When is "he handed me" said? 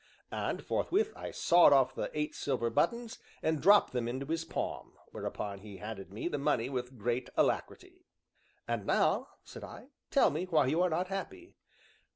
5.59-6.27